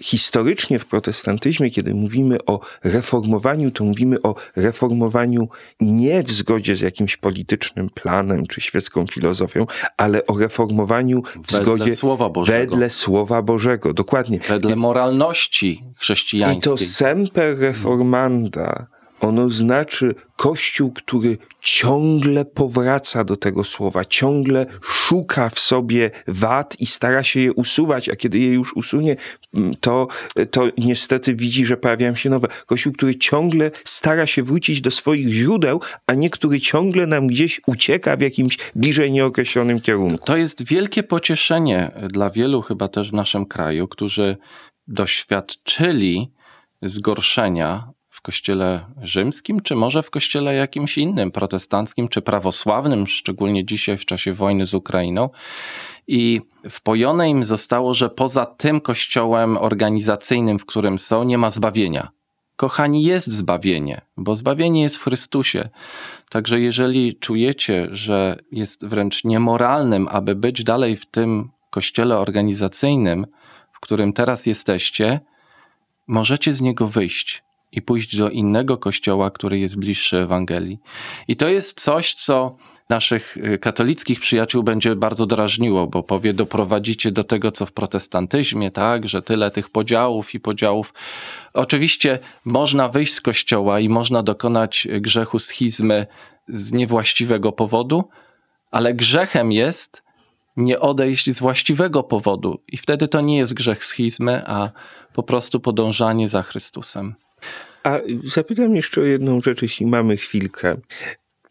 [0.00, 5.48] historycznie w protestantyzmie, kiedy mówimy o reformowaniu, to mówimy o reformowaniu
[5.80, 11.62] nie w zgodzie z jakimś politycznym planem czy świecką filozofią, ale o reformowaniu w Wedle
[11.62, 12.58] zgodzie Słowa Bożego.
[12.58, 13.92] wedle Słowa Bożego.
[13.92, 14.38] Dokładnie.
[14.48, 16.72] Wedle moralności I chrześcijańskiej.
[16.72, 18.86] to semper reformanda,
[19.20, 26.86] ono znaczy Kościół, który ciągle powraca do tego słowa, ciągle szuka w sobie wad i
[26.86, 29.16] stara się je usuwać, a kiedy je już usunie,
[29.54, 30.08] mm, to,
[30.50, 32.48] to niestety widzi, że pojawiają się nowe.
[32.66, 37.60] Kościół, który ciągle stara się wrócić do swoich źródeł, a nie który ciągle nam gdzieś
[37.66, 40.26] ucieka w jakimś bliżej nieokreślonym kierunku.
[40.26, 44.36] To jest wielkie pocieszenie dla wielu chyba też w naszym kraju, którzy
[44.88, 46.32] doświadczyli
[46.82, 47.93] zgorszenia
[48.24, 54.32] kościele rzymskim, czy może w kościele jakimś innym, protestanckim czy prawosławnym, szczególnie dzisiaj w czasie
[54.32, 55.30] wojny z Ukrainą.
[56.06, 62.08] I wpojone im zostało, że poza tym kościołem organizacyjnym, w którym są, nie ma zbawienia.
[62.56, 65.68] Kochani, jest zbawienie, bo zbawienie jest w Chrystusie.
[66.30, 73.26] Także jeżeli czujecie, że jest wręcz niemoralnym, aby być dalej w tym kościele organizacyjnym,
[73.72, 75.20] w którym teraz jesteście,
[76.06, 77.43] możecie z niego wyjść
[77.76, 80.78] i pójść do innego kościoła, który jest bliższy Ewangelii.
[81.28, 82.56] I to jest coś, co
[82.88, 88.70] naszych y, katolickich przyjaciół będzie bardzo drażniło, bo powie, doprowadzicie do tego, co w protestantyzmie,
[88.70, 90.94] tak, że tyle tych podziałów i podziałów.
[91.54, 96.06] Oczywiście można wyjść z kościoła i można dokonać grzechu schizmy
[96.48, 98.08] z niewłaściwego powodu,
[98.70, 100.04] ale grzechem jest
[100.56, 102.60] nie odejść z właściwego powodu.
[102.68, 104.70] I wtedy to nie jest grzech schizmy, a
[105.12, 107.14] po prostu podążanie za Chrystusem.
[107.82, 110.76] A zapytam jeszcze o jedną rzecz, jeśli mamy chwilkę.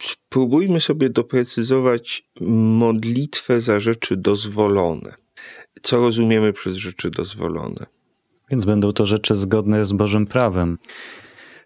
[0.01, 5.13] Spróbujmy sobie doprecyzować modlitwę za rzeczy dozwolone.
[5.81, 7.85] Co rozumiemy przez rzeczy dozwolone?
[8.51, 10.77] Więc będą to rzeczy zgodne z Bożym prawem.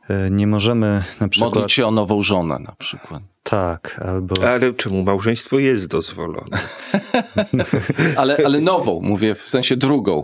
[0.09, 1.53] E, Nie możemy na przykład.
[1.55, 3.23] Modlić się o nową żonę na przykład.
[3.49, 4.47] Tak, albo.
[4.47, 6.57] Ale czemu małżeństwo jest dozwolone?
[8.17, 10.23] Ale, ale nową, mówię w sensie drugą.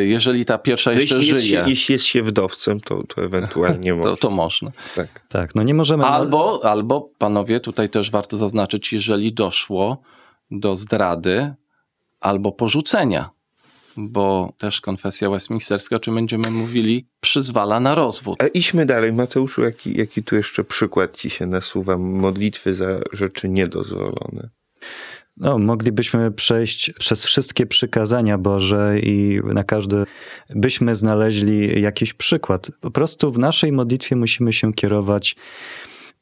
[0.00, 3.90] Jeżeli ta pierwsza jeszcze jeśli, jest żyje, się, jeśli jest się wdowcem, to, to ewentualnie
[3.92, 4.16] to, można.
[4.16, 4.70] to można.
[4.96, 5.20] Tak.
[5.28, 6.04] Tak, no nie możemy.
[6.04, 10.02] Albo, albo, panowie, tutaj też warto zaznaczyć, jeżeli doszło
[10.50, 11.54] do zdrady
[12.20, 13.30] albo porzucenia,
[13.96, 18.42] bo też konfesja westminsterska, o czym będziemy mówili, przyzwala na rozwód.
[18.42, 19.12] A idźmy dalej.
[19.12, 24.48] Mateuszu, jaki, jaki tu jeszcze przykład ci się nasuwa modlitwy za rzeczy niedozwolone?
[25.36, 30.04] No, moglibyśmy przejść przez wszystkie przykazania Boże i na każdy
[30.50, 32.70] byśmy znaleźli jakiś przykład.
[32.80, 35.36] Po prostu w naszej modlitwie musimy się kierować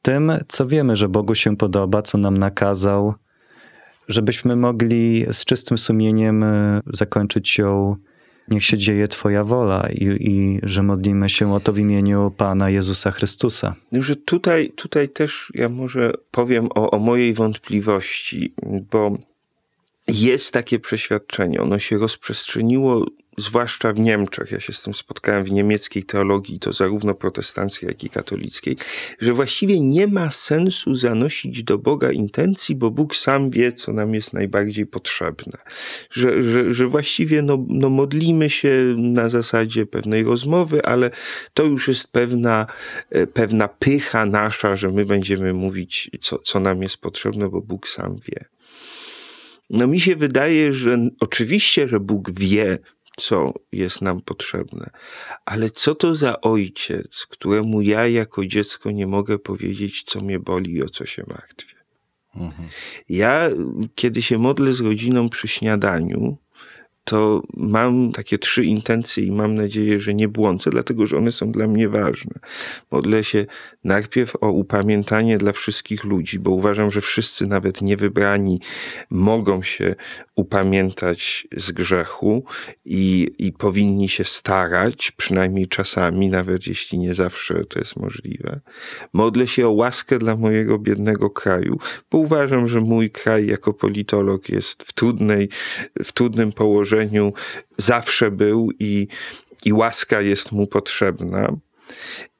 [0.03, 3.15] tym, co wiemy, że Bogu się podoba, co nam nakazał,
[4.09, 7.97] żebyśmy mogli z czystym sumieniem e, zakończyć ją.
[8.49, 12.71] Niech się dzieje Twoja wola i, i że modlimy się o to w imieniu Pana
[12.71, 13.75] Jezusa Chrystusa.
[13.93, 18.55] No, że tutaj, tutaj też ja może powiem o, o mojej wątpliwości,
[18.91, 19.19] bo
[20.09, 23.07] jest takie przeświadczenie, ono się rozprzestrzeniło
[23.39, 24.51] zwłaszcza w Niemczech.
[24.51, 28.77] Ja się z tym spotkałem w niemieckiej teologii, to zarówno protestanckiej, jak i katolickiej,
[29.21, 34.15] że właściwie nie ma sensu zanosić do Boga intencji, bo Bóg sam wie, co nam
[34.15, 35.59] jest najbardziej potrzebne.
[36.11, 41.11] Że, że, że właściwie no, no modlimy się na zasadzie pewnej rozmowy, ale
[41.55, 42.67] to już jest pewna,
[43.11, 47.89] e, pewna pycha nasza, że my będziemy mówić, co, co nam jest potrzebne, bo Bóg
[47.89, 48.45] sam wie.
[49.71, 52.79] No mi się wydaje, że oczywiście, że Bóg wie,
[53.17, 54.91] co jest nam potrzebne,
[55.45, 60.73] ale co to za ojciec, któremu ja jako dziecko nie mogę powiedzieć, co mnie boli
[60.75, 61.75] i o co się martwię.
[62.37, 62.69] Mhm.
[63.09, 63.49] Ja,
[63.95, 66.39] kiedy się modlę z rodziną przy śniadaniu,
[67.05, 71.53] to mam takie trzy intencje i mam nadzieję, że nie błądzę, dlatego że one są
[71.53, 72.33] dla mnie ważne.
[72.91, 73.47] Modlę się
[73.85, 78.61] najpierw o upamiętanie dla wszystkich ludzi, bo uważam, że wszyscy, nawet niewybrani,
[79.11, 79.95] mogą się
[80.35, 82.45] upamiętać z grzechu
[82.85, 88.61] i, i powinni się starać, przynajmniej czasami, nawet jeśli nie zawsze to jest możliwe.
[89.13, 91.79] Modlę się o łaskę dla mojego biednego kraju,
[92.11, 95.49] bo uważam, że mój kraj jako politolog jest w trudnej,
[96.05, 96.94] w trudnym położeniu,
[97.79, 99.09] zawsze był i,
[99.65, 101.57] i łaska jest mu potrzebna.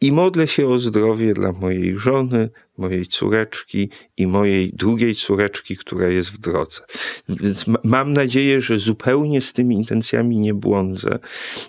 [0.01, 6.09] I modlę się o zdrowie dla mojej żony, mojej córeczki i mojej drugiej córeczki, która
[6.09, 6.81] jest w drodze.
[7.29, 11.19] Więc mam nadzieję, że zupełnie z tymi intencjami nie błądzę.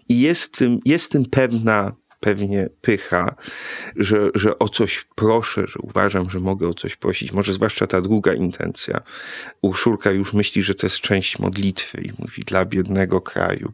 [0.09, 1.95] I jest tym, jest tym pewna
[2.25, 3.35] pewnie pycha,
[3.95, 7.31] że, że o coś proszę, że uważam, że mogę o coś prosić.
[7.31, 9.01] Może zwłaszcza ta druga intencja.
[9.61, 13.71] Urszulka już myśli, że to jest część modlitwy i mówi dla biednego kraju.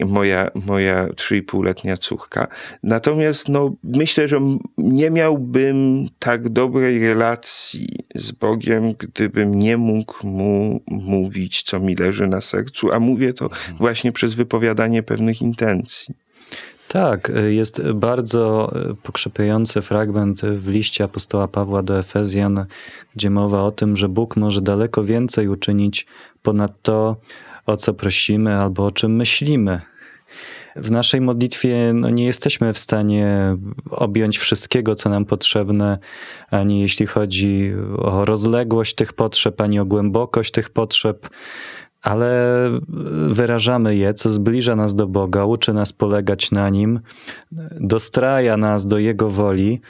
[0.00, 2.48] Moja, moja 3,5-letnia córka.
[2.82, 4.40] Natomiast no, myślę, że
[4.78, 12.26] nie miałbym tak dobrej relacji z Bogiem, gdybym nie mógł mu mówić, co mi leży
[12.26, 16.21] na sercu, a mówię to właśnie przez wypowiadanie pewnych intencji.
[16.88, 18.72] Tak, jest bardzo
[19.02, 22.66] pokrzepiający fragment w liście apostoła Pawła do Efezjan,
[23.16, 26.06] gdzie mowa o tym, że Bóg może daleko więcej uczynić
[26.42, 27.16] ponad to,
[27.66, 29.80] o co prosimy albo o czym myślimy.
[30.76, 33.56] W naszej modlitwie no, nie jesteśmy w stanie
[33.90, 35.98] objąć wszystkiego, co nam potrzebne,
[36.50, 41.28] ani jeśli chodzi o rozległość tych potrzeb, ani o głębokość tych potrzeb
[42.02, 42.30] ale
[43.28, 47.00] wyrażamy je, co zbliża nas do Boga, uczy nas polegać na Nim,
[47.80, 49.80] dostraja nas do Jego woli.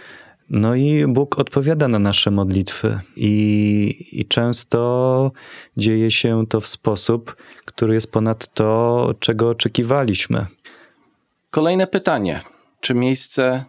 [0.51, 5.33] No i Bóg odpowiada na nasze modlitwy, i, i często
[5.77, 10.47] dzieje się to w sposób, który jest ponad to, czego oczekiwaliśmy.
[11.51, 12.41] Kolejne pytanie.
[12.81, 13.63] Czy miejsce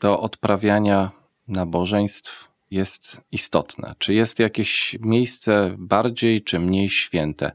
[0.00, 1.10] do odprawiania
[1.48, 3.94] nabożeństw jest istotne?
[3.98, 7.52] Czy jest jakieś miejsce bardziej czy mniej święte?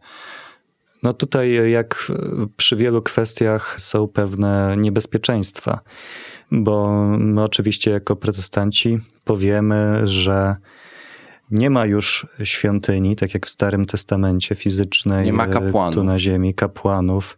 [1.03, 2.11] No tutaj, jak
[2.57, 5.79] przy wielu kwestiach, są pewne niebezpieczeństwa,
[6.51, 10.55] bo my oczywiście, jako protestanci, powiemy, że
[11.51, 15.95] nie ma już świątyni, tak jak w Starym Testamencie, fizycznej, nie ma kapłanów.
[15.95, 17.37] tu na ziemi, kapłanów.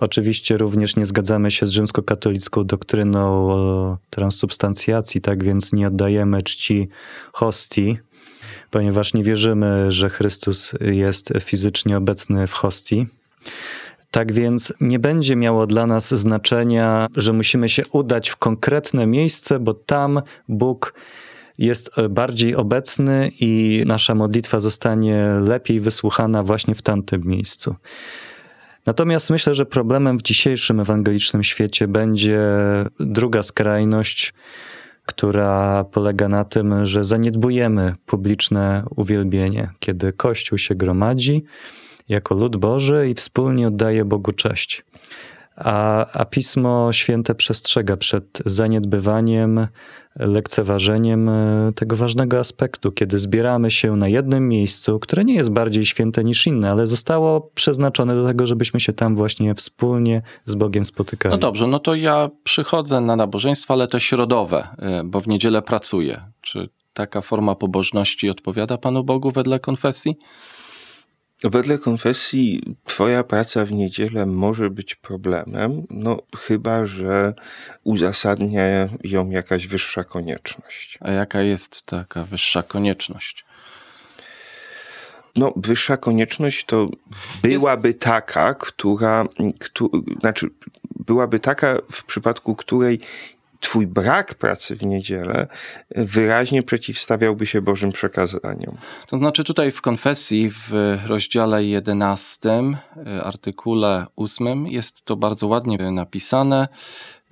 [0.00, 6.88] Oczywiście również nie zgadzamy się z rzymskokatolicką doktryną transubstancjacji, tak więc nie oddajemy czci
[7.32, 7.98] hostii,
[8.70, 13.06] ponieważ nie wierzymy, że Chrystus jest fizycznie obecny w hostii.
[14.10, 19.58] Tak więc nie będzie miało dla nas znaczenia, że musimy się udać w konkretne miejsce,
[19.60, 20.94] bo tam Bóg
[21.58, 27.74] jest bardziej obecny i nasza modlitwa zostanie lepiej wysłuchana właśnie w tamtym miejscu.
[28.86, 32.40] Natomiast myślę, że problemem w dzisiejszym ewangelicznym świecie będzie
[33.00, 34.34] druga skrajność,
[35.06, 41.44] która polega na tym, że zaniedbujemy publiczne uwielbienie, kiedy Kościół się gromadzi
[42.08, 44.84] jako lud Boży i wspólnie oddaje Bogu cześć.
[45.56, 49.66] A, a Pismo Święte przestrzega przed zaniedbywaniem,
[50.16, 55.86] lekceważeniem e, tego ważnego aspektu, kiedy zbieramy się na jednym miejscu, które nie jest bardziej
[55.86, 60.84] święte niż inne, ale zostało przeznaczone do tego, żebyśmy się tam właśnie wspólnie z Bogiem
[60.84, 61.32] spotykali.
[61.32, 65.62] No dobrze, no to ja przychodzę na nabożeństwo, ale to środowe, e, bo w niedzielę
[65.62, 66.20] pracuję.
[66.40, 70.16] Czy taka forma pobożności odpowiada Panu Bogu wedle konfesji?
[71.44, 77.34] Wedle konfesji, Twoja praca w niedzielę może być problemem, no chyba, że
[77.84, 80.98] uzasadnia ją jakaś wyższa konieczność.
[81.00, 83.44] A jaka jest taka wyższa konieczność?
[85.36, 86.88] No, wyższa konieczność to
[87.42, 88.00] byłaby jest...
[88.00, 89.24] taka, która,
[89.58, 89.88] kto,
[90.20, 90.50] znaczy,
[90.96, 93.00] byłaby taka, w przypadku której
[93.62, 95.46] twój brak pracy w niedzielę
[95.90, 98.76] wyraźnie przeciwstawiałby się Bożym przekazaniom.
[99.06, 102.62] To znaczy tutaj w konfesji w rozdziale 11,
[103.22, 106.68] artykule 8 jest to bardzo ładnie napisane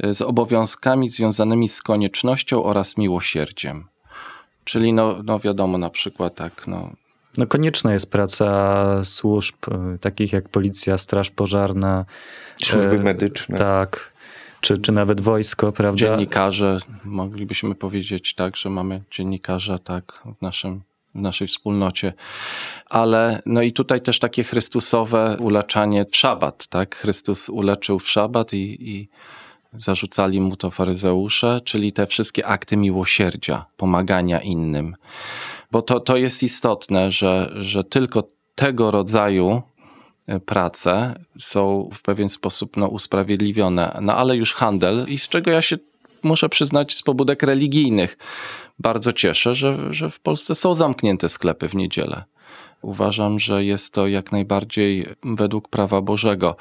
[0.03, 3.85] z obowiązkami związanymi z koniecznością oraz miłosierdziem.
[4.65, 6.91] Czyli no, no wiadomo na przykład tak, no,
[7.39, 9.57] no konieczna jest praca służb
[10.01, 12.05] takich jak policja, straż pożarna.
[12.65, 13.59] Służby medyczne.
[13.59, 14.13] Tak
[14.61, 15.99] czy, czy nawet wojsko, prawda?
[15.99, 20.83] Dziennikarze, moglibyśmy powiedzieć tak, że mamy dziennikarza tak w naszym
[21.15, 22.13] w naszej wspólnocie.
[22.91, 26.97] Ale no i tutaj też takie Chrystusowe uleczanie w szabat, tak?
[26.97, 29.09] Chrystus uleczył w szabat i, i
[29.73, 34.97] zarzucali mu to faryzeusze, czyli te wszystkie akty miłosierdzia, pomagania innym.
[35.71, 39.63] Bo to, to jest istotne, że, że tylko tego rodzaju
[40.47, 43.99] prace są w pewien sposób no, usprawiedliwione.
[44.01, 45.79] No ale już handel, i z czego ja się
[46.23, 48.19] muszę przyznać z pobudek religijnych,
[48.79, 52.25] bardzo cieszę, że, że w Polsce są zamknięte sklepy w niedzielę.
[52.83, 56.57] Uważam, że jest to jak najbardziej według prawa Bożego.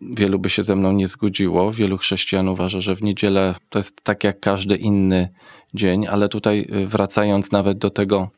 [0.00, 1.72] Wielu by się ze mną nie zgodziło.
[1.72, 5.28] Wielu chrześcijan uważa, że w niedzielę to jest tak jak każdy inny
[5.74, 8.28] dzień, ale tutaj y, wracając nawet do tego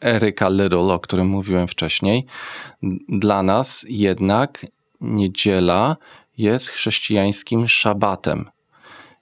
[0.00, 2.26] Eryka Little, o którym mówiłem wcześniej,
[3.08, 4.66] dla nas jednak
[5.00, 5.96] niedziela
[6.38, 8.50] jest chrześcijańskim szabatem.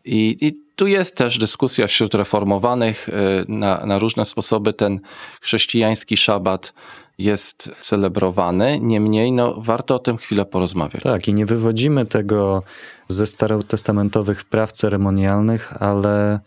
[0.05, 3.13] I, I, tu jest też dyskusja wśród reformowanych y,
[3.49, 4.73] na, na różne sposoby.
[4.73, 5.01] Ten
[5.41, 6.73] chrześcijański szabat
[7.19, 8.79] jest celebrowany.
[8.81, 11.03] Niemniej no, warto o tym chwilę porozmawiać.
[11.03, 12.63] Tak, i nie wywodzimy tego
[13.09, 16.41] ze starotestamentowych praw ceremonialnych, ale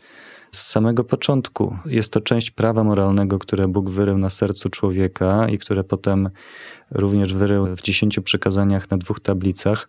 [0.51, 1.77] z samego początku.
[1.85, 6.29] Jest to część prawa moralnego, które Bóg wyrył na sercu człowieka i które potem
[6.91, 9.87] również wyrył w dziesięciu przykazaniach na dwóch tablicach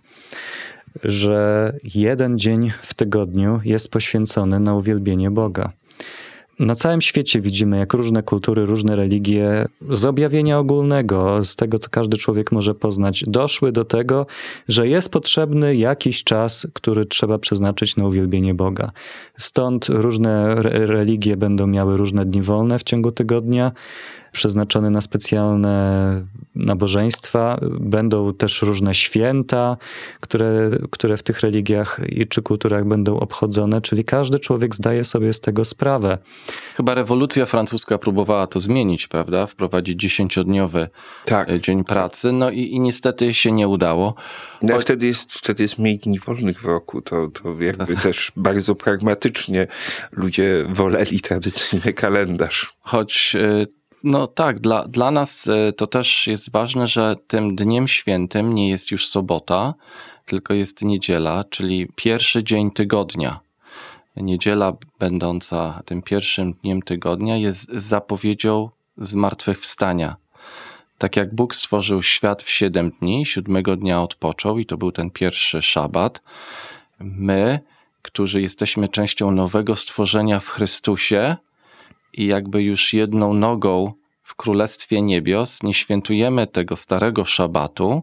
[1.04, 5.72] że jeden dzień w tygodniu jest poświęcony na uwielbienie Boga.
[6.59, 11.90] Na całym świecie widzimy, jak różne kultury, różne religie z objawienia ogólnego, z tego, co
[11.90, 14.26] każdy człowiek może poznać, doszły do tego,
[14.68, 18.90] że jest potrzebny jakiś czas, który trzeba przeznaczyć na uwielbienie Boga.
[19.36, 23.72] Stąd różne religie będą miały różne dni wolne w ciągu tygodnia
[24.33, 26.24] przeznaczony na specjalne
[26.55, 27.59] nabożeństwa.
[27.81, 29.76] Będą też różne święta,
[30.20, 35.33] które, które w tych religiach i czy kulturach będą obchodzone, czyli każdy człowiek zdaje sobie
[35.33, 36.18] z tego sprawę.
[36.76, 39.47] Chyba rewolucja francuska próbowała to zmienić, prawda?
[39.47, 40.89] Wprowadzić dziesięciodniowy
[41.24, 41.49] tak.
[41.49, 44.14] E, dzień pracy, no i, i niestety się nie udało.
[44.62, 44.83] No, Choć...
[44.83, 49.66] wtedy, jest, wtedy jest mniej dni wolnych w roku, to, to jakby też bardzo pragmatycznie
[50.12, 52.76] ludzie woleli tradycyjny kalendarz.
[52.81, 57.88] Choć e, no tak, dla, dla nas e, to też jest ważne, że tym dniem
[57.88, 59.74] świętym nie jest już sobota,
[60.26, 63.40] tylko jest niedziela, czyli pierwszy dzień tygodnia.
[64.16, 70.16] Niedziela, będąca tym pierwszym dniem tygodnia, jest zapowiedzią zmartwychwstania.
[70.99, 75.11] Tak jak Bóg stworzył świat w siedem dni, siódmego dnia odpoczął i to był ten
[75.11, 76.22] pierwszy szabat,
[77.01, 77.61] my,
[78.03, 81.36] którzy jesteśmy częścią nowego stworzenia w Chrystusie,
[82.12, 83.92] i jakby już jedną nogą
[84.22, 88.02] w Królestwie Niebios nie świętujemy tego starego szabatu,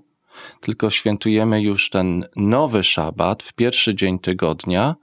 [0.61, 4.95] tylko świętujemy już ten nowy szabat w pierwszy dzień tygodnia,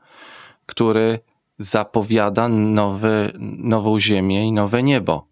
[0.67, 1.19] który
[1.59, 5.32] zapowiada nowy, nową ziemię i nowe niebo.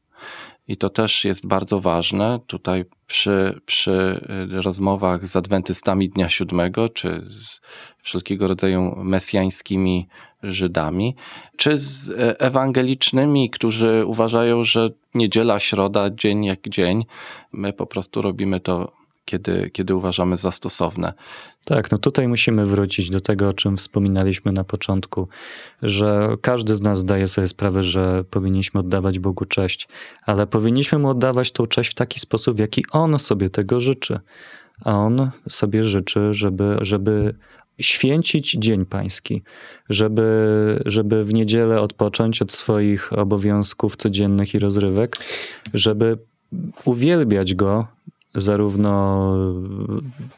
[0.70, 7.20] I to też jest bardzo ważne tutaj przy, przy rozmowach z adwentystami Dnia Siódmego, czy
[7.24, 7.60] z
[7.98, 10.08] wszelkiego rodzaju mesjańskimi
[10.42, 11.16] Żydami,
[11.56, 17.04] czy z ewangelicznymi, którzy uważają, że niedziela, środa, dzień jak dzień.
[17.52, 18.92] My po prostu robimy to,
[19.24, 21.12] kiedy, kiedy uważamy za stosowne.
[21.70, 25.28] Tak, no tutaj musimy wrócić do tego, o czym wspominaliśmy na początku,
[25.82, 29.88] że każdy z nas zdaje sobie sprawę, że powinniśmy oddawać Bogu cześć,
[30.26, 34.20] ale powinniśmy mu oddawać tą cześć w taki sposób, w jaki On sobie tego życzy.
[34.84, 37.34] A On sobie życzy, żeby, żeby
[37.80, 39.42] święcić Dzień Pański,
[39.90, 45.16] żeby, żeby w niedzielę odpocząć od swoich obowiązków codziennych i rozrywek,
[45.74, 46.18] żeby
[46.84, 47.86] uwielbiać Go
[48.34, 49.32] zarówno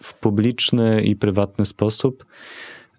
[0.00, 2.24] w publiczny i prywatny sposób,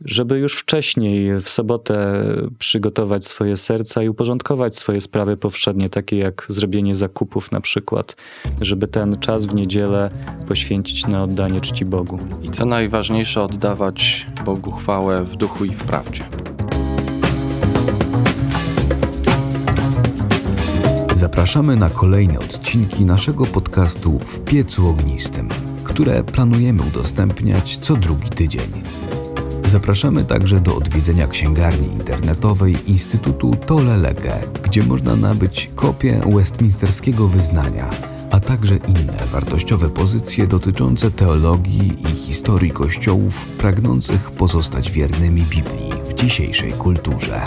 [0.05, 2.25] żeby już wcześniej, w sobotę,
[2.59, 8.15] przygotować swoje serca i uporządkować swoje sprawy powszednie, takie jak zrobienie zakupów na przykład,
[8.61, 10.09] żeby ten czas w niedzielę
[10.47, 12.19] poświęcić na oddanie czci Bogu.
[12.41, 16.23] I co najważniejsze, oddawać Bogu chwałę w duchu i w prawdzie.
[21.33, 25.49] Zapraszamy na kolejne odcinki naszego podcastu W piecu ognistym,
[25.83, 28.71] które planujemy udostępniać co drugi tydzień.
[29.65, 37.89] Zapraszamy także do odwiedzenia księgarni internetowej Instytutu Tolelege, gdzie można nabyć kopię westminsterskiego wyznania,
[38.31, 46.13] a także inne wartościowe pozycje dotyczące teologii i historii kościołów pragnących pozostać wiernymi Biblii w
[46.13, 47.41] dzisiejszej kulturze.